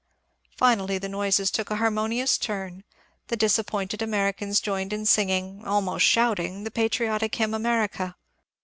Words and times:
Finally 0.57 0.97
the 0.97 1.07
noises 1.07 1.51
took 1.51 1.69
a 1.69 1.75
harmonious 1.75 2.35
turn; 2.39 2.83
the 3.27 3.37
disappointed 3.37 4.01
Americans 4.01 4.59
jomed 4.59 4.91
in 4.93 5.05
singing— 5.05 5.63
almost 5.67 6.03
shouting 6.07 6.63
the 6.63 6.71
patriotic 6.71 7.35
hymn" 7.35 7.53
America." 7.53 8.15